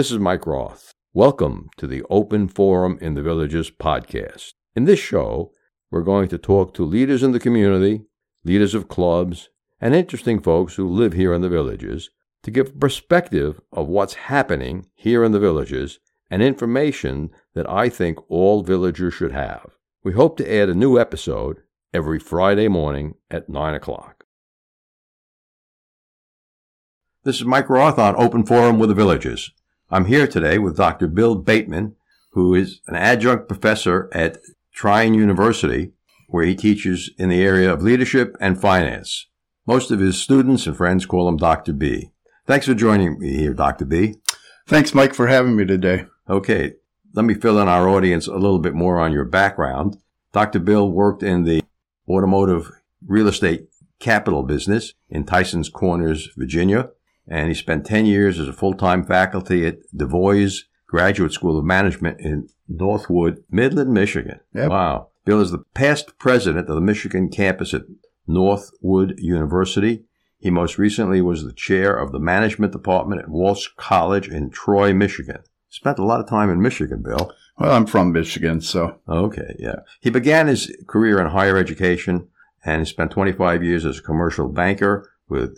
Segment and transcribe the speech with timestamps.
[0.00, 0.94] This is Mike Roth.
[1.12, 4.54] Welcome to the Open Forum in the Villages podcast.
[4.74, 5.52] In this show,
[5.90, 8.06] we're going to talk to leaders in the community,
[8.42, 12.08] leaders of clubs, and interesting folks who live here in the villages
[12.44, 15.98] to give perspective of what's happening here in the villages
[16.30, 19.76] and information that I think all villagers should have.
[20.02, 21.58] We hope to add a new episode
[21.92, 24.24] every Friday morning at 9 o'clock.
[27.22, 29.50] This is Mike Roth on Open Forum with the Villages.
[29.92, 31.08] I'm here today with Dr.
[31.08, 31.96] Bill Bateman,
[32.30, 34.38] who is an adjunct professor at
[34.72, 35.90] Trine University,
[36.28, 39.26] where he teaches in the area of leadership and finance.
[39.66, 41.72] Most of his students and friends call him Dr.
[41.72, 42.12] B.
[42.46, 43.84] Thanks for joining me here, Dr.
[43.84, 44.14] B.
[44.68, 46.06] Thanks, Mike, for having me today.
[46.28, 46.74] Okay,
[47.12, 49.96] let me fill in our audience a little bit more on your background.
[50.32, 50.60] Dr.
[50.60, 51.64] Bill worked in the
[52.08, 52.70] automotive
[53.04, 53.66] real estate
[53.98, 56.90] capital business in Tyson's Corners, Virginia,
[57.30, 62.20] and he spent 10 years as a full-time faculty at DeVos Graduate School of Management
[62.20, 64.40] in Northwood, Midland, Michigan.
[64.52, 64.70] Yep.
[64.70, 65.08] Wow.
[65.24, 67.82] Bill is the past president of the Michigan campus at
[68.26, 70.04] Northwood University.
[70.38, 74.92] He most recently was the chair of the management department at Walsh College in Troy,
[74.92, 75.42] Michigan.
[75.68, 77.32] Spent a lot of time in Michigan, Bill.
[77.58, 79.80] Well, I'm from Michigan, so Okay, yeah.
[80.00, 82.26] He began his career in higher education
[82.64, 85.56] and spent 25 years as a commercial banker with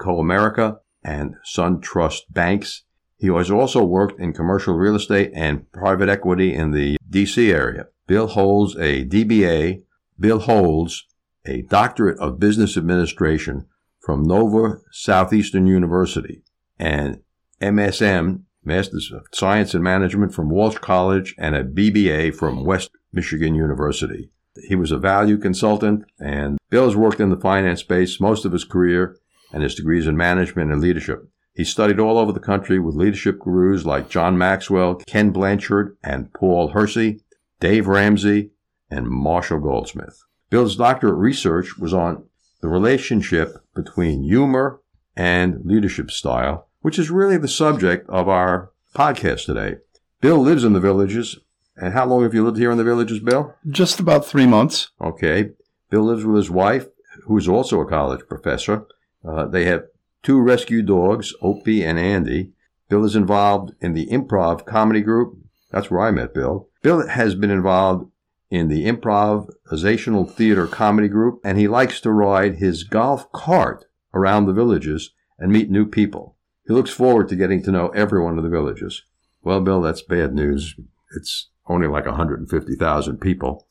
[0.00, 2.82] Comerica and SunTrust Banks.
[3.18, 7.86] He has also worked in commercial real estate and private equity in the DC area.
[8.06, 9.82] Bill holds a DBA.
[10.18, 11.06] Bill holds
[11.46, 13.66] a doctorate of business administration
[14.00, 16.42] from Nova Southeastern University
[16.78, 17.20] and
[17.60, 23.54] MSM, Masters of Science and Management from Walsh College and a BBA from West Michigan
[23.54, 24.30] University.
[24.68, 28.52] He was a value consultant and Bill has worked in the finance space most of
[28.52, 29.16] his career
[29.52, 31.28] and his degrees in management and leadership.
[31.54, 36.32] He studied all over the country with leadership gurus like John Maxwell, Ken Blanchard, and
[36.32, 37.20] Paul Hersey,
[37.60, 38.50] Dave Ramsey,
[38.90, 40.22] and Marshall Goldsmith.
[40.50, 42.24] Bill's doctorate research was on
[42.60, 44.80] the relationship between humor
[45.16, 49.76] and leadership style, which is really the subject of our podcast today.
[50.20, 51.38] Bill lives in the villages.
[51.76, 53.54] And how long have you lived here in the villages, Bill?
[53.68, 54.90] just about three months.
[55.00, 55.50] Okay.
[55.90, 56.86] Bill lives with his wife,
[57.24, 58.86] who is also a college professor.
[59.26, 59.84] Uh, they have
[60.22, 62.52] two rescue dogs, Opie and Andy.
[62.88, 65.36] Bill is involved in the improv comedy group.
[65.70, 66.68] That's where I met Bill.
[66.82, 68.10] Bill has been involved
[68.50, 74.44] in the improvisational theater comedy group, and he likes to ride his golf cart around
[74.44, 76.36] the villages and meet new people.
[76.66, 79.04] He looks forward to getting to know everyone in the villages.
[79.42, 80.74] Well, Bill, that's bad news.
[81.16, 83.66] It's only like 150,000 people.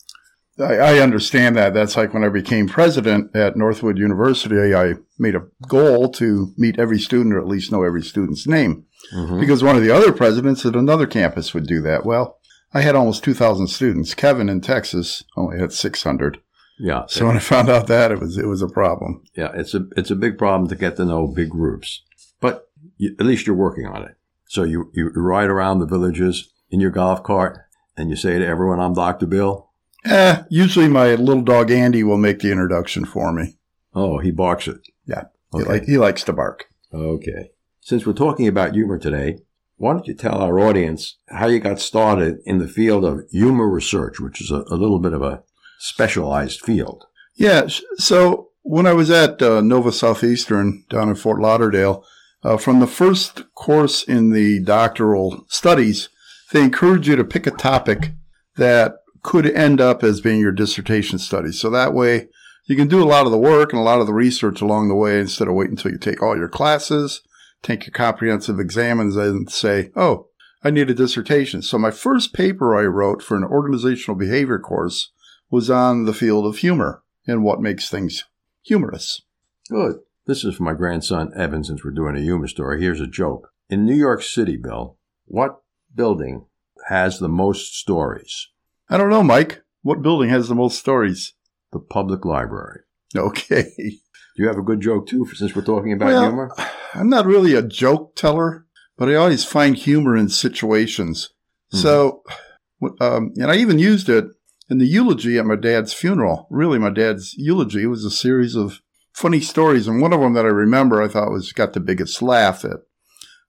[0.62, 1.74] I, I understand that.
[1.74, 6.80] That's like when I became president at Northwood University, I made a goal to meet
[6.80, 8.86] every student or at least know every student's name.
[9.14, 9.40] Mhm.
[9.40, 12.06] Because one of the other presidents at another campus would do that.
[12.06, 12.38] Well,
[12.74, 14.14] I had almost 2,000 students.
[14.14, 16.38] Kevin in Texas only had 600.
[16.80, 17.04] Yeah.
[17.08, 19.22] So when I found out that, it was it was a problem.
[19.36, 22.02] Yeah, it's a it's a big problem to get to know big groups,
[22.40, 24.16] but you, at least you're working on it.
[24.48, 27.60] So you you ride around the villages in your golf cart,
[27.96, 29.70] and you say to everyone, "I'm Doctor Bill."
[30.04, 33.58] Eh, usually my little dog Andy will make the introduction for me.
[33.94, 34.80] Oh, he barks it.
[35.06, 35.26] Yeah.
[35.54, 36.66] He, like, he likes to bark.
[36.94, 37.52] okay.
[37.82, 39.40] Since we're talking about humor today,
[39.78, 43.68] why don't you tell our audience how you got started in the field of humor
[43.68, 45.44] research, which is a, a little bit of a
[45.80, 47.06] specialized field.
[47.36, 47.68] Yeah.
[47.96, 52.06] So when I was at uh, Nova Southeastern down in Fort Lauderdale,
[52.44, 56.10] uh, from the first course in the doctoral studies,
[56.52, 58.12] they encourage you to pick a topic
[58.58, 61.52] that could end up as being your dissertation study.
[61.52, 62.28] So that way
[62.66, 64.88] you can do a lot of the work and a lot of the research along
[64.88, 67.22] the way instead of waiting until you take all your classes,
[67.62, 70.28] take your comprehensive exams and say, oh,
[70.64, 71.62] I need a dissertation.
[71.62, 75.12] So my first paper I wrote for an organizational behavior course
[75.50, 78.26] was on the field of humor and what makes things
[78.62, 79.22] humorous.
[79.70, 79.98] Good.
[80.28, 82.82] This is for my grandson Evan, since we're doing a humor story.
[82.82, 83.50] Here's a joke.
[83.70, 85.62] In New York City, Bill, what
[85.94, 86.46] building
[86.90, 88.50] has the most stories?
[88.92, 89.62] I don't know, Mike.
[89.84, 91.34] What building has the most stories?
[91.72, 92.82] The public library.
[93.16, 93.72] Okay.
[93.78, 93.92] Do
[94.36, 96.52] you have a good joke too, since we're talking about Well, humor?
[96.94, 98.66] I'm not really a joke teller,
[98.98, 101.30] but I always find humor in situations.
[101.72, 102.24] So,
[103.00, 104.26] um, and I even used it
[104.70, 106.48] in the eulogy at my dad's funeral.
[106.50, 108.82] Really, my dad's eulogy was a series of
[109.14, 112.22] funny stories, and one of them that I remember I thought was got the biggest
[112.22, 112.82] laugh at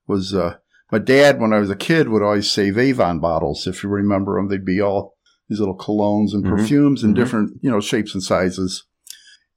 [0.06, 0.58] was uh,
[0.92, 3.66] my dad when I was a kid would always save Avon bottles.
[3.66, 5.16] If you remember them, they'd be all
[5.52, 6.50] these little colognes and Mhm.
[6.56, 7.16] perfumes in Mhm.
[7.16, 8.84] different you know shapes and sizes.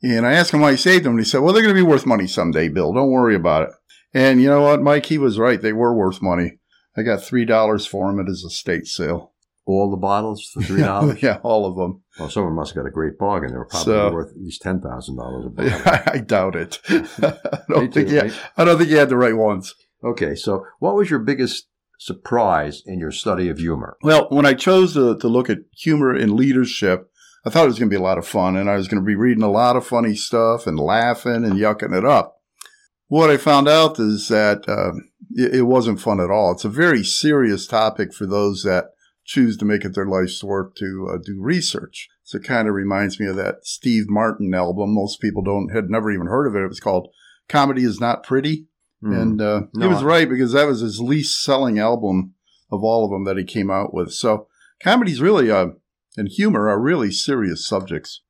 [0.04, 1.82] And I asked him why he saved them, and he said, "Well, they're going to
[1.82, 2.94] be worth money someday, Bill.
[2.94, 3.70] Don't worry about it."
[4.14, 5.06] And you know what, Mike?
[5.08, 5.62] He was right.
[5.62, 6.60] They were worth money.
[6.98, 9.32] I got three dollars for them at his estate sale.
[9.66, 11.20] All the bottles for three dollars.
[11.24, 12.04] yeah, all of them.
[12.20, 13.52] Well, someone must have got a great bargain.
[13.52, 16.04] They were probably So- worth at least ten thousand dollars a bottle.
[16.14, 16.80] I doubt it.
[16.90, 18.34] I don't think too, right?
[18.58, 19.74] I don't think he had the right ones.
[20.04, 23.98] Okay, so what was your biggest surprise in your study of humor?
[24.02, 27.10] Well, when I chose to, to look at humor in leadership,
[27.46, 29.02] I thought it was going to be a lot of fun, and I was going
[29.02, 32.38] to be reading a lot of funny stuff and laughing and yucking it up.
[33.08, 34.94] What I found out is that uh,
[35.32, 36.52] it, it wasn't fun at all.
[36.52, 38.86] It's a very serious topic for those that
[39.26, 42.08] choose to make it their life's work to uh, do research.
[42.24, 44.94] So it kind of reminds me of that Steve Martin album.
[44.94, 46.64] Most people don't had never even heard of it.
[46.64, 47.10] It was called
[47.48, 48.68] "Comedy Is Not Pretty."
[49.02, 49.14] Hmm.
[49.14, 52.34] And uh, No, he was right because that was his least selling album
[52.72, 54.12] of all of them that he came out with.
[54.14, 54.48] So
[54.84, 55.68] comedy's really uh,
[56.18, 58.22] and humor are really serious subjects.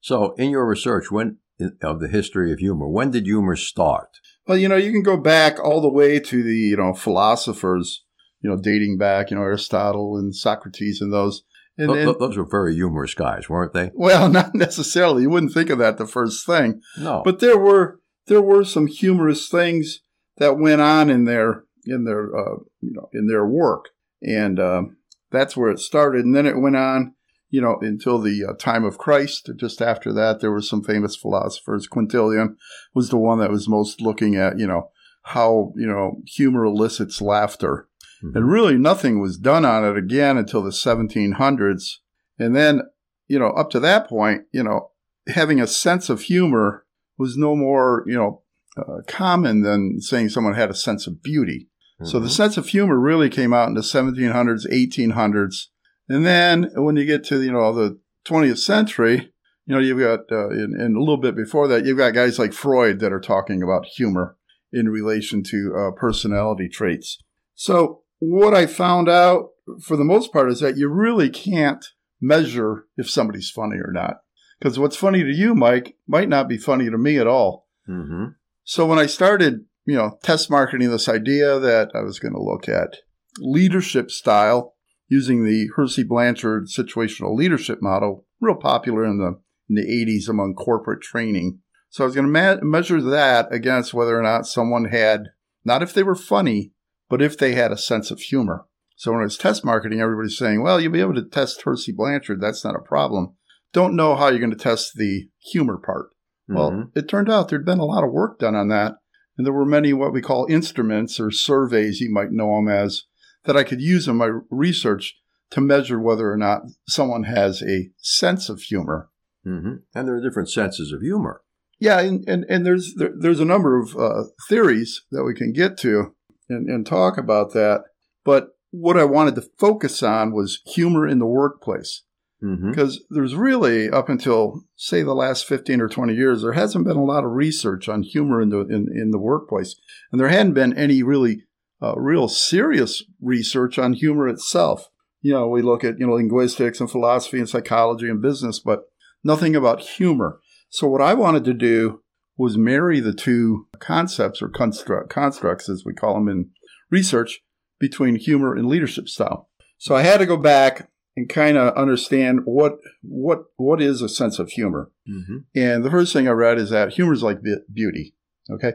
[0.00, 1.38] so, in your research, when
[1.82, 4.18] of the history of humor, when did humor start?
[4.46, 8.04] Well, you know, you can go back all the way to the you know philosophers,
[8.40, 11.42] you know, dating back, you know, Aristotle and Socrates and those.
[11.78, 13.90] And, Th- and- those were very humorous guys, weren't they?
[13.94, 15.22] well, not necessarily.
[15.22, 18.86] You wouldn't think of that the first thing, No, but there were there were some
[18.86, 20.00] humorous things
[20.38, 23.90] that went on in their in their uh, you know in their work,
[24.22, 24.96] and um,
[25.30, 26.24] that's where it started.
[26.24, 27.14] And then it went on,
[27.50, 29.50] you know, until the uh, time of Christ.
[29.56, 31.86] Just after that, there were some famous philosophers.
[31.86, 32.56] Quintilian
[32.94, 34.90] was the one that was most looking at, you know,
[35.22, 37.88] how you know humor elicits laughter,
[38.22, 38.36] Mhm.
[38.36, 42.00] and really nothing was done on it again until the 1700s.
[42.38, 42.82] And then,
[43.28, 44.90] you know, up to that point, you know,
[45.28, 46.84] having a sense of humor
[47.18, 48.42] was no more, you know,
[48.76, 51.68] uh, common than saying someone had a sense of beauty.
[52.02, 52.30] So the Mhm.
[52.30, 55.70] sense of humor really came out in the 1700s, 1800s.
[56.10, 59.32] And then when you get to, you know, the 20th century,
[59.64, 62.52] you know, you've got, uh, and a little bit before that, you've got guys like
[62.52, 64.36] Freud that are talking about humor
[64.72, 67.18] in relation to uh, personality traits.
[67.54, 71.84] So what I found out for the most part is that you really can't
[72.20, 74.18] measure if somebody's funny or not.
[74.66, 77.68] Because what's funny to you, Mike, might not be funny to me at all.
[77.88, 78.34] Mhm.
[78.64, 82.42] So when I started, you know, test marketing this idea that I was going to
[82.42, 82.96] look at
[83.38, 84.74] leadership style
[85.06, 90.54] using the Hersey Blanchard situational leadership model, real popular in the in the 80s among
[90.54, 91.60] corporate training.
[91.88, 95.28] So I was going to ma- measure that against whether or not someone had
[95.64, 96.72] not if they were funny,
[97.08, 98.66] but if they had a sense of humor.
[98.96, 101.92] So when I was test marketing, everybody's saying, "Well, you'll be able to test Hersey
[101.92, 102.40] Blanchard.
[102.40, 103.35] That's not a problem."
[103.76, 106.08] Don't know how you're going to test the humor part.
[106.48, 106.96] Well, Mhm.
[106.96, 108.94] it turned out there'd been a lot of work done on that.
[109.36, 113.02] And there were many what we call instruments or surveys, you might know them as,
[113.44, 115.20] that I could use in my research
[115.50, 119.10] to measure whether or not someone has a sense of humor.
[119.46, 119.82] Mhm.
[119.94, 121.42] and there are different senses of humor.
[121.78, 125.52] Yeah, and, and, and there's there, there's a number of uh, theories that we can
[125.52, 126.14] get to
[126.48, 127.84] and, and talk about that.
[128.24, 132.02] But what I wanted to focus on was humor in the workplace.
[132.42, 132.70] Mhm.
[132.70, 136.96] because there's really up until say the last 15 or 20 years there hasn't been
[136.96, 139.74] a lot of research on humor in the in, in the workplace.
[140.12, 141.44] And there hadn't been any really
[141.82, 144.88] uh, real serious research on humor itself.
[145.22, 148.80] You know we look at you know linguistics and philosophy and psychology and business but
[149.24, 150.40] nothing about humor.
[150.68, 152.02] So what i wanted to do
[152.36, 156.50] was marry the two concepts or construct, constructs as we call them in
[156.90, 157.40] research
[157.80, 159.48] between humor and leadership style.
[159.78, 164.08] So i had to go back and kind of understand what what what is a
[164.08, 164.90] sense of humor.
[165.08, 165.44] Mhm.
[165.54, 167.38] And the first thing I read is that humor is like
[167.72, 168.14] beauty.
[168.50, 168.74] Okay,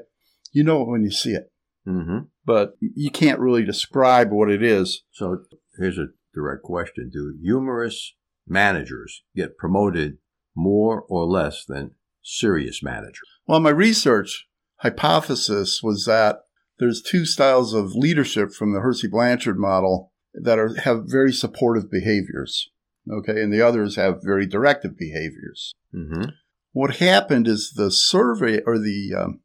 [0.52, 1.52] you know it when you see it,
[1.88, 2.28] Mhm.
[2.46, 5.04] but you can't really describe what it is.
[5.12, 5.44] So
[5.78, 8.16] here's a direct question: Do humorous
[8.48, 10.18] managers get promoted
[10.56, 11.92] more or less than
[12.24, 13.30] serious managers?
[13.48, 16.40] Well, my research hypothesis was that
[16.80, 21.90] there's two styles of leadership from the Hersey Blanchard model that are have very supportive
[21.90, 22.70] behaviors.
[23.12, 25.74] Okay, and the others have very directive behaviors.
[25.94, 26.30] Mm-hmm.
[26.72, 29.42] What happened is the survey or the um,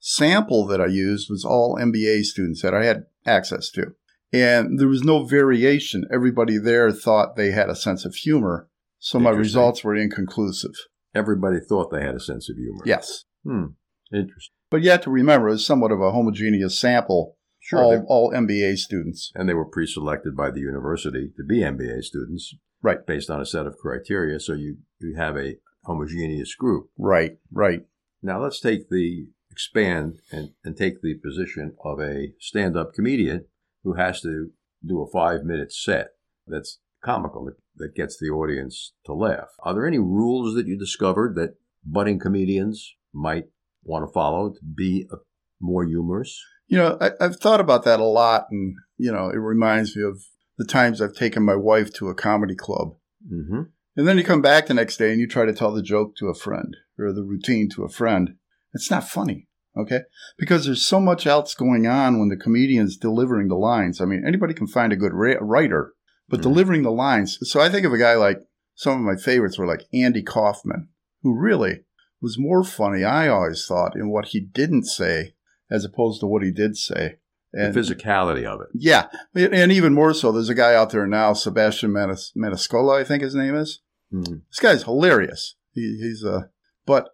[0.00, 3.92] sample that I used was all MBA students that I had access to.
[4.32, 6.04] And there was no variation.
[6.12, 8.68] Everybody there thought they had a sense of humor.
[8.98, 10.74] So my results were inconclusive.
[11.14, 12.82] Everybody thought they had a sense of humor.
[12.84, 13.24] Yes.
[13.44, 13.66] Hmm.
[14.12, 14.52] Interesting.
[14.70, 17.35] But you have to remember, it's somewhat of a homogeneous sample,
[17.66, 17.82] Sure.
[17.82, 19.32] all, they- all MBA students.
[19.34, 23.04] and they were pre-selected by the university to be MBA students, Right.
[23.04, 25.56] Based on a set of criteria, so you you have a
[25.86, 26.88] homogeneous group.
[26.96, 27.80] Right, right.
[28.22, 33.46] Now let's take the expand and, and take the position of a stand-up comedian
[33.82, 34.50] who has to
[34.84, 36.08] do a five-minute set
[36.46, 39.48] that's comical that, that gets the audience to laugh.
[39.60, 43.46] Are there any rules that you discovered that budding comedians might
[43.82, 45.16] want to follow to be uh,
[45.60, 46.38] more humorous?
[46.68, 50.02] You know, I, I've thought about that a lot, and you know, it reminds me
[50.02, 50.22] of
[50.58, 52.94] the times I've taken my wife to a comedy club.
[53.30, 53.62] Mm-hmm.
[53.96, 56.16] And then you come back the next day and you try to tell the joke
[56.16, 58.34] to a friend or the routine to a friend.
[58.74, 60.00] It's not funny, okay?
[60.38, 64.00] Because there's so much else going on when the comedian's delivering the lines.
[64.00, 65.92] I mean, anybody can find a good ra- writer,
[66.28, 66.44] but Mhm.
[66.44, 67.38] delivering the lines.
[67.42, 68.40] So I think of a guy like
[68.74, 70.88] some of my favorites were like Andy Kaufman,
[71.22, 71.84] who really
[72.20, 75.34] was more funny, I always thought, in what he didn't say
[75.70, 77.16] as opposed to what he did say.
[77.52, 78.68] The physicality of it.
[78.74, 83.04] Yeah, and even more so, there's a guy out there now, Sebastian Manis- Maniscola, I
[83.04, 83.80] think his name is.
[84.12, 84.42] Mhm.
[84.50, 85.54] This guy's hilarious.
[85.72, 86.42] He, he's uh,
[86.84, 87.08] but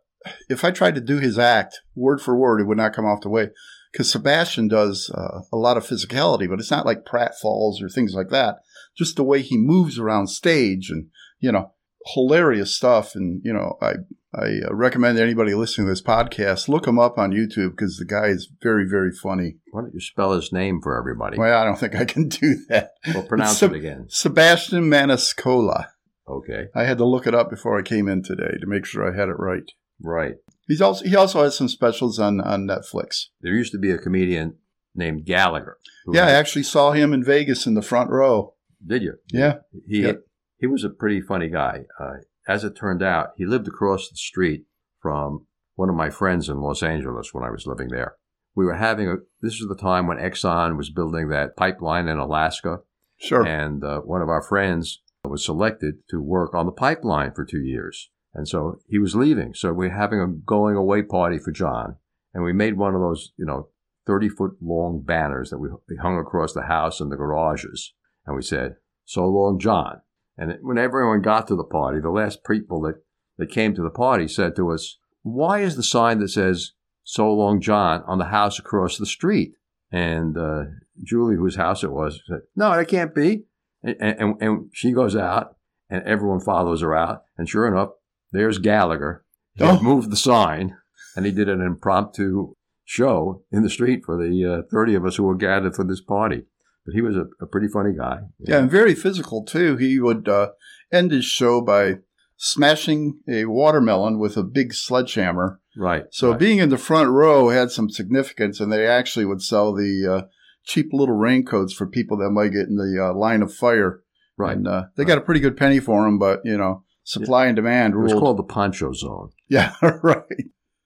[0.48, 3.22] if I tried to do his act word for word, it would not come off
[3.22, 3.50] the way.
[3.92, 8.14] Because Sebastian does uh, a lot of physicality, but it's not like pratfalls or things
[8.14, 8.56] like that.
[8.96, 11.08] Just the way he moves around stage, and
[11.40, 11.72] you know,
[12.14, 13.14] hilarious stuff.
[13.14, 13.92] And you know, I
[14.34, 18.04] I uh, recommend anybody listening to this podcast look him up on YouTube because the
[18.04, 19.56] guy is very very funny.
[19.70, 21.38] Why don't you spell his name for everybody?
[21.38, 22.92] Well, I don't think I can do that.
[23.14, 24.06] Well, pronounce Seb- it again.
[24.08, 25.88] Sebastian Maniscola.
[26.28, 26.66] Okay.
[26.74, 29.14] I had to look it up before I came in today to make sure I
[29.16, 29.70] had it right.
[30.00, 30.36] Right.
[30.68, 33.26] He's also he also has some specials on on Netflix.
[33.40, 34.56] There used to be a comedian
[34.94, 35.78] named Gallagher.
[36.12, 38.54] Yeah, I actually saw him in Vegas in the front row.
[38.84, 39.14] did you?
[39.32, 39.58] Yeah.
[39.86, 40.12] He.
[40.62, 41.80] He was a pretty funny guy.
[42.00, 44.64] Uh, as it turned out, he lived across the street
[45.00, 48.14] from one of my friends in Los Angeles when I was living there.
[48.54, 49.16] We were having a.
[49.40, 52.78] This was the time when Exxon was building that pipeline in Alaska,
[53.18, 53.44] Sure.
[53.44, 57.60] and uh, one of our friends was selected to work on the pipeline for two
[57.62, 58.10] years.
[58.34, 59.52] And so he was leaving.
[59.54, 61.96] So we're having a going away party for John.
[62.32, 63.68] And we made one of those, you know,
[64.06, 67.92] 30 foot long banners that we, we hung across the house and the garages.
[68.26, 70.00] And we said, So long, John.
[70.38, 72.96] And when everyone got to the party, the last people that,
[73.38, 76.72] that came to the party said to us, Why is the sign that says,
[77.04, 79.52] So long, John, on the house across the street?
[79.90, 80.64] And uh,
[81.04, 83.44] Julie, whose house it was, said, No, that can't be.
[83.82, 85.56] And, and, and she goes out,
[85.90, 87.24] and everyone follows her out.
[87.36, 87.90] And sure enough,
[88.32, 89.24] there's Gallagher.
[89.54, 89.82] He Oh.
[89.82, 90.76] moved the sign,
[91.14, 95.16] and he did an impromptu show in the street for the uh, 30 of us
[95.16, 96.44] who were gathered for this party.
[96.84, 98.20] But he was a, a pretty funny guy.
[98.40, 99.76] yeah, and very physical too.
[99.76, 100.50] He would uh,
[100.92, 101.98] end his show by
[102.36, 105.60] smashing a watermelon with a big sledgehammer.
[105.76, 106.04] Right.
[106.10, 106.38] So right.
[106.38, 110.26] being in the front row had some significance, and they actually would sell the uh,
[110.64, 114.02] cheap little raincoats for people that might get in the uh, line of fire.
[114.36, 114.56] right.
[114.56, 117.56] And uh, they got a pretty good penny for them, but you know, supply and
[117.56, 119.30] demand It was called the Poncho Zone.
[119.48, 120.24] yeah, right.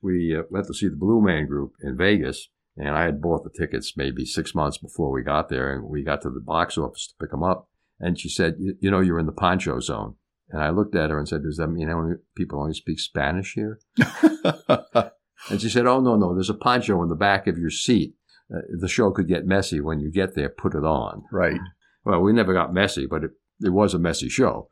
[0.02, 3.44] we uh, went to see the Blue Man Group in Vegas, and I had bought
[3.44, 6.76] the tickets maybe six months before we got there, and we got to the box
[6.76, 7.68] office to pick them up.
[7.98, 10.16] And she said, "You know, you're in the Poncho Zone."
[10.50, 13.54] And I looked at her and said, "Does that mean only people only speak Spanish
[13.54, 13.80] here?"
[15.50, 18.14] And she said, "Oh no, no, there's a poncho in the back of your seat.
[18.52, 20.48] Uh, the show could get messy when you get there.
[20.48, 21.60] Put it on." right.
[22.04, 24.68] Well, we never got messy, but it, it was a messy show.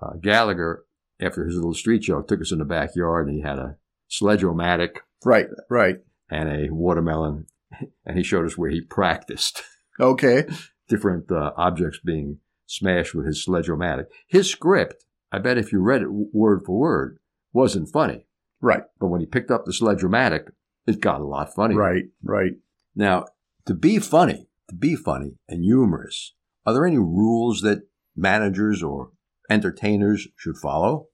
[0.00, 0.84] Uh, Gallagher,
[1.20, 3.76] after his little street show, took us in the backyard and he had a
[4.08, 5.46] sledge-o-matic Right.
[5.68, 5.96] Right.
[6.30, 7.46] And a watermelon,
[8.06, 9.62] and he showed us where he practiced
[10.00, 10.44] Okay.
[10.88, 14.06] different uh, objects being smashed with his sledge-o-matic.
[14.28, 17.18] His script, I bet if you read it word for word,
[17.52, 18.26] wasn't funny.
[18.62, 18.82] Right.
[18.98, 20.48] But when he picked up the sledge-o-matic,
[20.86, 21.78] it got a lot funnier.
[21.78, 22.04] Right.
[22.22, 22.52] Right.
[22.94, 23.26] Now,
[23.66, 26.34] to be funny, to be funny and humorous,
[26.64, 27.82] are there any rules that
[28.16, 29.10] managers or
[29.50, 31.08] entertainers should follow?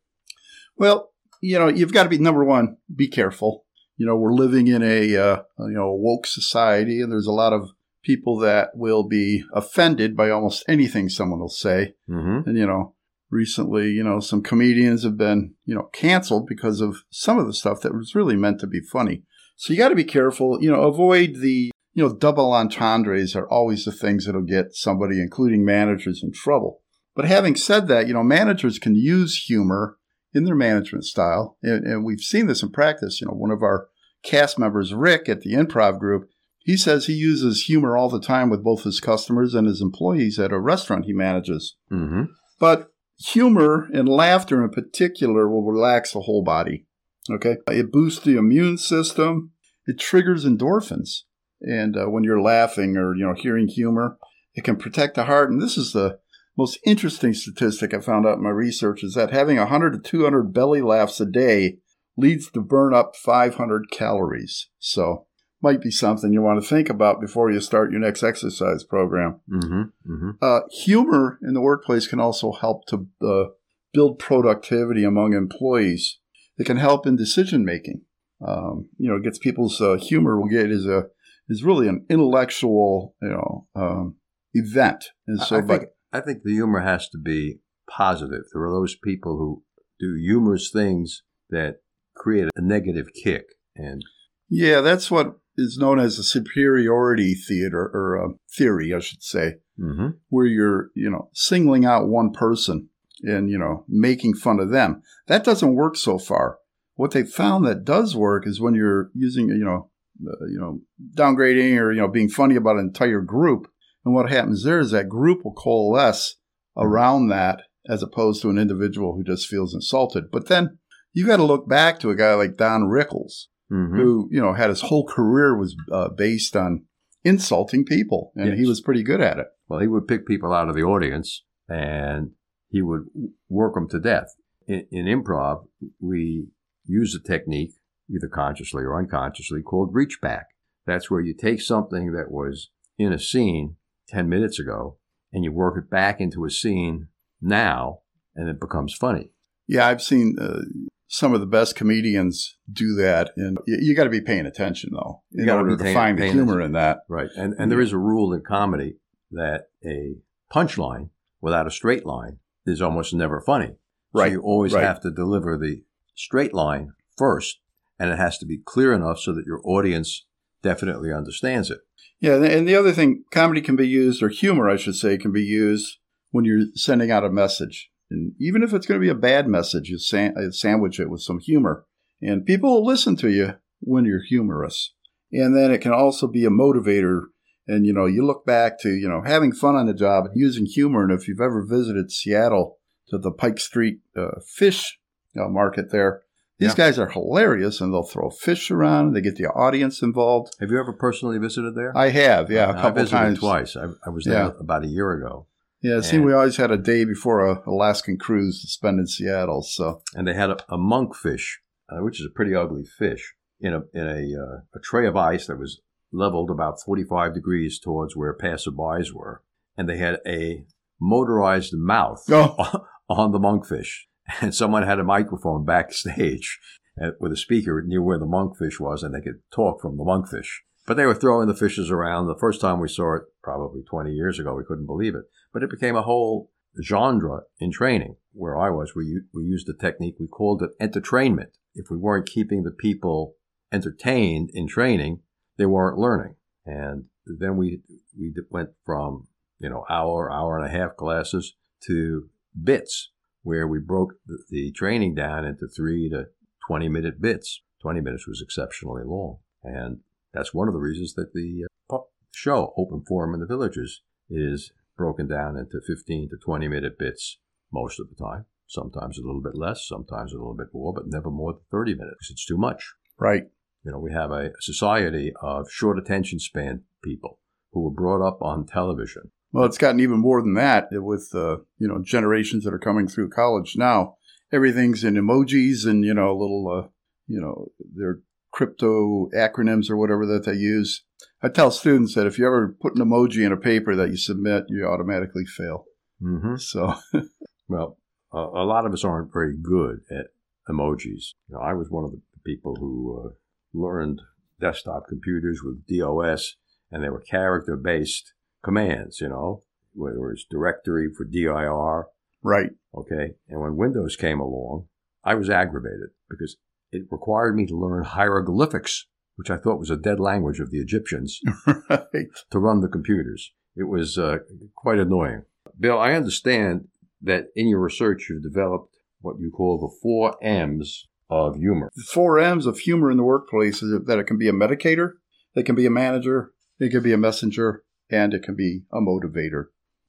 [0.76, 2.76] Well, you know, you've got to be number one.
[2.94, 3.65] Be careful.
[3.96, 7.52] You know, we're living in a uh, you know woke society, and there's a lot
[7.52, 7.70] of
[8.02, 11.94] people that will be offended by almost anything someone will say.
[12.08, 12.48] Mm-hmm.
[12.48, 12.94] And you know,
[13.30, 17.54] recently, you know, some comedians have been you know canceled because of some of the
[17.54, 19.22] stuff that was really meant to be funny.
[19.56, 20.62] So you got to be careful.
[20.62, 25.20] You know, avoid the you know double entendres are always the things that'll get somebody,
[25.20, 26.82] including managers, in trouble.
[27.14, 29.96] But having said that, you know, managers can use humor
[30.36, 31.56] in their management style.
[31.62, 33.20] And, and we've seen this in practice.
[33.20, 33.88] You know, one of our
[34.22, 36.28] cast members, Rick, at the improv group,
[36.58, 40.38] he says he uses humor all the time with both his customers and his employees
[40.38, 41.76] at a restaurant he manages.
[41.90, 42.24] Mm-hmm.
[42.58, 42.88] But
[43.18, 46.86] humor and laughter in particular will relax the whole body.
[47.30, 47.56] Okay.
[47.68, 49.52] It boosts the immune system.
[49.86, 51.22] It triggers endorphins.
[51.60, 54.18] And uh, when you're laughing or, you know, hearing humor,
[54.54, 55.50] it can protect the heart.
[55.50, 56.18] And this is the
[56.56, 60.52] most interesting statistic I found out in my research is that having 100 to 200
[60.52, 61.78] belly laughs a day
[62.16, 64.68] leads to burn up 500 calories.
[64.78, 65.26] So
[65.62, 69.40] might be something you want to think about before you start your next exercise program.
[69.50, 69.82] Mm-hmm.
[70.10, 70.30] Mm-hmm.
[70.40, 73.50] Uh, humor in the workplace can also help to uh,
[73.92, 76.18] build productivity among employees.
[76.58, 78.02] It can help in decision making.
[78.46, 81.06] Um, you know, it gets people's uh, humor will get is a
[81.48, 84.16] is really an intellectual, you know, um,
[84.52, 85.06] event.
[85.26, 88.42] And so, I, I but think I think the humor has to be positive.
[88.52, 89.62] There are those people who
[90.00, 91.76] do humorous things that
[92.14, 93.44] create a negative kick,
[93.74, 94.02] and
[94.48, 99.54] yeah, that's what is known as a superiority theater or a theory, I should say,
[99.78, 100.08] mm-hmm.
[100.28, 102.90] where you're, you know, singling out one person
[103.22, 105.02] and, you know, making fun of them.
[105.26, 106.58] That doesn't work so far.
[106.94, 109.90] What they found that does work is when you're using, you know,
[110.26, 110.80] uh, you know,
[111.16, 113.68] downgrading or, you know, being funny about an entire group.
[114.06, 116.36] And what happens there is that group will coalesce
[116.76, 120.30] around that as opposed to an individual who just feels insulted.
[120.32, 120.78] But then
[121.12, 123.96] you got to look back to a guy like Don Rickles, Mm-hmm.
[123.96, 126.84] who, you know, had his whole career was uh, based on
[127.24, 128.58] insulting people and Yes.
[128.60, 129.48] he was pretty good at it.
[129.68, 132.30] well, he would pick people out of the audience and
[132.68, 133.06] he would
[133.48, 134.28] work them to death.
[134.68, 135.64] In, in improv,
[135.98, 136.46] we
[136.84, 137.72] use a technique,
[138.08, 140.46] either consciously or unconsciously, called reach back.
[140.86, 143.74] That's where you take something that was in a scene
[144.08, 144.98] 10 minutes ago
[145.32, 147.08] and you work it back into a scene
[147.40, 148.00] now
[148.34, 149.30] and it becomes funny.
[149.68, 150.60] Yeah, I've seen uh,
[151.08, 154.90] some of the best comedians do that, and you, you got to be paying attention
[154.92, 156.98] though You in gotta order to find the humor in that.
[157.08, 157.28] Right.
[157.36, 158.96] And, and there is a rule in comedy
[159.32, 160.16] that a
[160.52, 161.10] punchline
[161.40, 163.76] without a straight line is almost never funny.
[164.12, 164.84] Right, So you always right.
[164.84, 165.82] have to deliver the
[166.14, 167.60] straight line first,
[167.98, 170.26] and it has to be clear enough so that your audience
[170.62, 171.78] definitely understands it.
[172.20, 175.32] Yeah, and the other thing, comedy can be used, or humor, I should say, can
[175.32, 175.98] be used
[176.30, 177.90] when you're sending out a message.
[178.10, 181.40] And even if it's going to be a bad message, you sandwich it with some
[181.40, 181.84] humor.
[182.22, 184.94] And people will listen to you when you're humorous.
[185.32, 187.22] And then it can also be a motivator.
[187.66, 190.36] And, you know, you look back to, you know, having fun on the job and
[190.36, 191.02] using humor.
[191.02, 194.98] And if you've ever visited Seattle to the Pike Street uh, fish
[195.38, 196.22] uh, market there,
[196.58, 196.74] these Yeah.
[196.76, 199.08] guys are hilarious and they'll throw fish around.
[199.08, 200.54] And they get the audience involved.
[200.60, 201.96] Have you ever personally visited there?
[201.96, 203.38] I have, yeah, a I couple visited times.
[203.38, 203.76] twice.
[203.76, 204.50] I, I was there Yeah.
[204.58, 205.46] about a year ago,
[205.82, 209.06] Yeah, it seemed we always had a day before a Alaskan cruise to spend in
[209.06, 209.62] Seattle.
[209.62, 211.46] So and they had a, a monkfish,
[211.90, 215.16] uh, which is a pretty ugly fish, in a in a uh, a tray of
[215.16, 215.80] ice that was
[216.12, 219.42] leveled about forty five degrees towards where passerbys were,
[219.76, 220.64] and they had a
[221.00, 224.06] motorized mouth oh, on the monkfish,
[224.40, 226.58] and someone had a microphone backstage
[227.02, 230.04] uh, with a speaker near where the monkfish was, and they could talk from the
[230.04, 230.48] monkfish.
[230.86, 232.26] But they were throwing the fishes around.
[232.26, 235.24] The first time we saw it, probably 20 years ago, we couldn't believe it.
[235.52, 236.50] But it became a whole
[236.82, 238.16] genre in training.
[238.32, 241.50] Where I was, we, we used a technique, we called it entertainment.
[241.74, 243.34] If we weren't keeping the people
[243.72, 245.20] entertained in training,
[245.56, 246.36] they weren't learning.
[246.64, 247.80] And then we,
[248.18, 249.26] we went from,
[249.58, 251.54] you know, hour, hour and a half classes
[251.86, 252.28] to
[252.62, 253.10] bits,
[253.46, 254.14] where we broke
[254.50, 256.24] the, training down into three to
[256.66, 257.62] 20 minute bits.
[257.80, 259.38] 20 minutes was exceptionally long.
[259.62, 260.00] And
[260.34, 261.98] that's one of the reasons that the uh,
[262.32, 267.38] show, Open Forum in the Villages, is broken down into 15 to 20 minute bits
[267.72, 268.46] most of the time.
[268.66, 271.94] Sometimes a little bit less, sometimes a little bit more, but never more than 30
[271.94, 272.28] minutes.
[272.30, 272.94] It's too much.
[273.16, 273.44] right.
[273.84, 277.38] You know, we have a society of short attention span people
[277.72, 279.30] who were brought up on television.
[279.52, 283.08] Well, it's gotten even more than that with uh, you know generations that are coming
[283.08, 284.16] through college now.
[284.52, 286.88] Everything's in emojis and you know little uh,
[287.26, 288.20] you know their
[288.52, 291.04] crypto acronyms or whatever that they use.
[291.42, 294.16] I tell students that if you ever put an emoji in a paper that you
[294.16, 295.84] submit, you automatically fail.
[296.22, 296.56] Mm-hmm.
[296.56, 296.94] So
[297.68, 297.98] Well,
[298.32, 300.26] a, a lot of us aren't very good at
[300.68, 301.34] emojis.
[301.48, 303.30] You know, I was one of the people who uh,
[303.74, 304.22] learned
[304.60, 306.56] desktop computers with DOS,
[306.90, 308.32] and they were character based
[308.66, 309.62] commands, you know,
[309.94, 312.06] whether it was directory for DIR,
[312.42, 313.34] right, okay?
[313.48, 314.88] And when Windows came along,
[315.24, 316.56] I was aggravated because
[316.90, 320.78] it required me to learn hieroglyphics, which I thought was a dead language of the
[320.78, 321.40] Egyptians,
[321.88, 322.26] right.
[322.50, 323.52] to run the computers.
[323.76, 324.38] It was uh,
[324.74, 325.42] quite annoying.
[325.78, 326.88] Bill, I understand
[327.22, 331.92] that in your research you've developed what you call the four M's of humor.
[331.94, 335.12] The four M's of humor in the workplace is that it can be a medicator,
[335.54, 339.00] it can be a manager, it can be a messenger, and it can be a
[339.00, 339.66] motivator.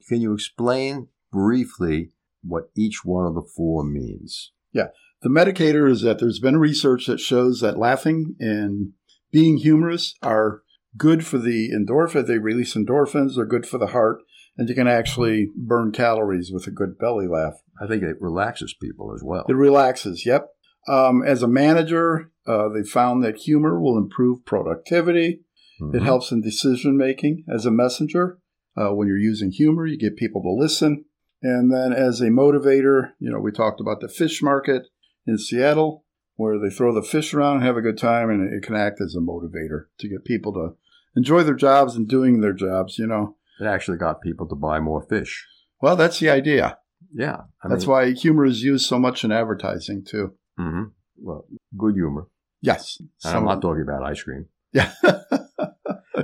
[0.08, 2.12] Can you explain briefly
[2.44, 4.52] what each one of the four means?
[4.72, 4.88] Yeah.
[5.22, 8.94] The medicator is that there's been research that shows that laughing and
[9.32, 10.62] being humorous are
[10.96, 12.28] good for the endorphin.
[12.28, 14.20] They release endorphins, they're good for the heart,
[14.58, 17.56] and you can actually burn calories with a good belly laugh.
[17.82, 19.46] I think it relaxes people as well.
[19.50, 20.50] It relaxes, yep.
[20.88, 25.42] Um, as a manager, uh, they found that humor will improve productivity.
[25.82, 25.96] Mhm.
[25.96, 27.46] It helps in decision making.
[27.48, 28.40] As a messenger,
[28.76, 31.06] uh, when you're using humor, you get people to listen.
[31.42, 34.88] And then as a motivator, you know, we talked about the fish market
[35.26, 36.04] in Seattle,
[36.36, 39.00] where they throw the fish around and have a good time, and it can act
[39.02, 40.76] as a motivator to get people to
[41.16, 43.36] enjoy their jobs and doing their jobs, you know.
[43.60, 45.46] It actually got people to buy more fish.
[45.82, 46.78] Well, that's the idea.
[47.13, 47.42] Yeah.
[47.63, 50.34] I that's mean, why humor is used so much in advertising, too.
[50.60, 50.84] Mm-hmm.
[51.20, 51.46] Well,
[51.78, 52.28] good humor.
[52.62, 53.00] Yes.
[53.24, 54.48] And I'm not talking about ice cream.
[54.74, 54.92] yeah.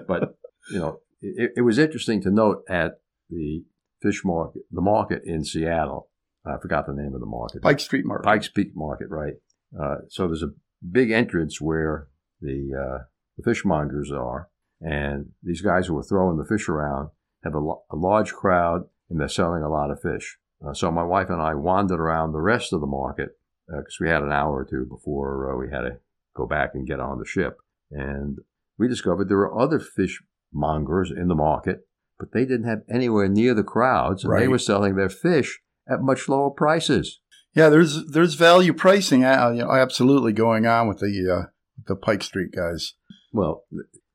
[0.08, 0.36] But,
[0.72, 3.64] you know, it, it was interesting to note at the
[4.02, 6.10] fish market, the market in Seattle.
[6.46, 7.62] I forgot the name of the market.
[7.62, 8.26] Pike Street Market.
[8.26, 9.36] Pikes Peak Market, right?
[9.80, 10.52] Uh, so there's a
[10.92, 12.08] big entrance where
[12.42, 13.04] the, uh,
[13.38, 14.50] the fishmongers are,
[14.82, 17.10] and these guys who are throwing the fish around
[17.44, 20.38] have a, large crowd, and they're selling a lot of fish.
[20.66, 24.10] Uh, so my wife and I wandered around the rest of the market because we
[24.10, 26.00] had an hour or two before uh, we had to
[26.36, 27.58] go back and get on the ship,
[27.92, 28.40] and
[28.78, 31.88] we discovered there were other fishmongers in the market,
[32.20, 35.60] but they didn't have anywhere near the crowds, and they were selling their fish
[35.90, 37.20] at much lower prices.
[37.56, 41.48] Yeah, there's there's value pricing uh, you know, absolutely going on with the uh,
[41.88, 42.94] the Pike Street guys,
[43.32, 43.66] Well,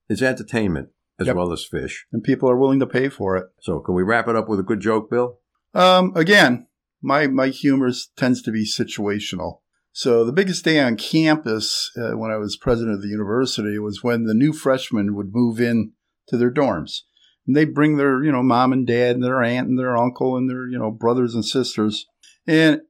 [0.08, 0.88] it's entertainment
[1.20, 1.36] as Yep.
[1.36, 2.06] well as fish.
[2.12, 3.46] and people are willing to pay for it.
[3.60, 5.38] So, can we wrap it up with a good joke, Bill?
[5.74, 6.66] Um, again,
[7.02, 9.60] my my humor tends to be situational.
[9.92, 14.02] So the biggest day on campus uh, when I was president of the university was
[14.02, 15.92] when the new freshmen would move in
[16.28, 17.00] to their dorms.
[17.46, 20.36] And they bring their, you know, mom and dad and their aunt and their uncle
[20.36, 22.06] and their, you know, brothers and sisters.
[22.46, 22.82] And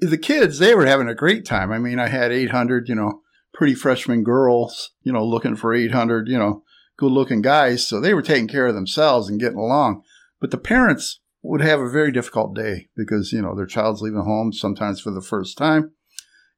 [0.00, 1.72] the kids, they were having a great time.
[1.72, 3.22] I mean, I had 800, you know,
[3.54, 6.64] pretty freshman girls, you know, looking for 800, you know,
[6.96, 7.86] good looking guys.
[7.86, 10.02] So they were taking care of themselves and getting along.
[10.40, 14.22] But the parents would have a very difficult day because, you know, their child's leaving
[14.22, 15.92] home sometimes for the first time.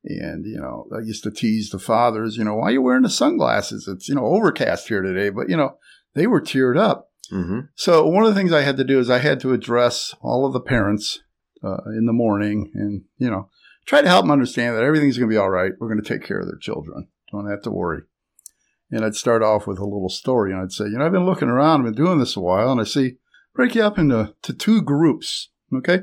[0.05, 3.05] And, you know, I used to tease the fathers, you know, why are you wearing
[3.05, 3.87] the sunglasses?
[3.87, 5.31] It's, you know, overcast here today.
[5.31, 5.77] But, you know,
[6.15, 7.11] they were teared up.
[7.33, 7.61] Mm-hmm.
[7.77, 10.45] So one of the things I had to do is I had to address all
[10.45, 11.21] of the parents
[11.63, 13.49] uh, in the morning and, you know,
[13.87, 15.73] try to help them understand that everything's going to be all right.
[15.79, 17.09] We're going to take care of their children.
[17.31, 18.03] Don't have to worry.
[18.91, 21.25] And I'd start off with a little story and I'd say, you know, I've been
[21.25, 23.17] looking around, I've been doing this a while, and I see
[23.55, 25.49] break you up into to two groups.
[25.75, 26.01] Okay.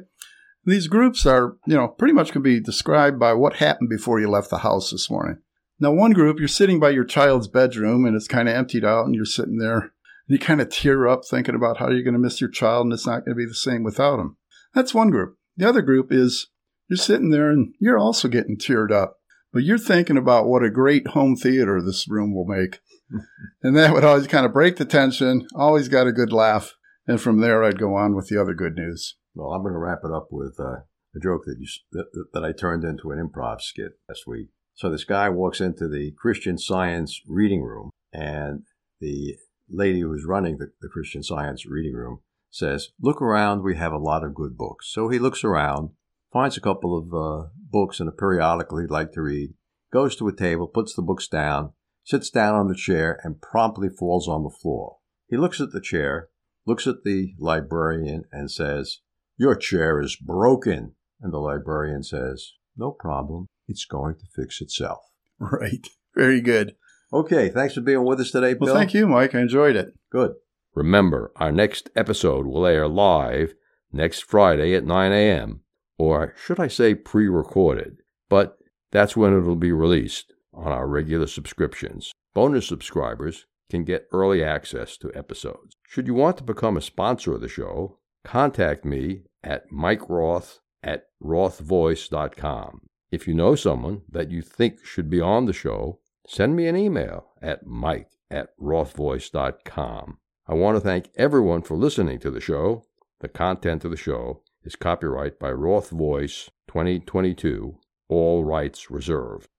[0.69, 4.29] These groups are, you know, pretty much can be described by what happened before you
[4.29, 5.39] left the house this morning.
[5.79, 9.05] Now, one group, you're sitting by your child's bedroom and it's kind of emptied out
[9.05, 9.91] and you're sitting there and
[10.27, 12.93] you kind of tear up thinking about how you're going to miss your child and
[12.93, 14.37] it's not going to be the same without him.
[14.73, 15.37] That's one group.
[15.57, 16.47] The other group is
[16.87, 19.17] you're sitting there and you're also getting teared up,
[19.51, 22.79] but you're thinking about what a great home theater this room will make.
[23.63, 26.75] and that would always kind of break the tension, always got a good laugh.
[27.07, 29.15] And from there, I'd go on with the other good news.
[29.39, 30.81] Well, I'm going to wrap it up with uh,
[31.15, 34.49] a joke that you that, that I turned into an improv skit last week.
[34.75, 38.63] So this guy walks into the Christian Science reading room, and
[38.99, 39.37] the
[39.69, 42.19] lady who's running the, the Christian Science reading room
[42.51, 43.63] says, "Look around.
[43.63, 45.91] We have a lot of good books." So he looks around,
[46.33, 49.53] finds a couple of uh, books and a periodical he'd like to read,
[49.93, 51.71] goes to a table, puts the books down,
[52.03, 54.97] sits down on the chair, and promptly falls on the floor.
[55.29, 56.27] He looks at the chair,
[56.65, 58.99] looks at the librarian, and says,
[59.39, 60.95] Your chair is broken.
[61.21, 63.47] And the librarian says, No problem.
[63.67, 64.99] It's going to fix itself.
[65.39, 65.87] Right.
[66.13, 66.75] Very good.
[67.13, 68.67] Okay, thanks for being with us today, Bill.
[68.67, 69.33] Well, thank you, Mike.
[69.33, 69.93] I enjoyed it.
[70.11, 70.33] Good.
[70.75, 73.53] Remember, our next episode will air live
[73.93, 75.61] next Friday at 9 a.m.,
[75.97, 78.57] or should I say pre recorded, but
[78.91, 82.11] that's when it'll be released on our regular subscriptions.
[82.33, 85.77] Bonus subscribers can get early access to episodes.
[85.87, 90.59] Should you want to become a sponsor of the show, contact me at Mike Roth
[90.83, 92.81] at rothvoice.com.
[93.11, 96.75] If you know someone that you think should be on the show, send me an
[96.75, 100.17] email at mike at rothvoice.com.
[100.47, 102.83] I want to thank everyone for listening to the show.
[103.19, 107.77] The content of the show is copyright by Roth Voice 2022,
[108.07, 109.49] all rights reserved.